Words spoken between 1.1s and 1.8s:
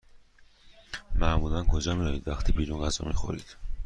معمولا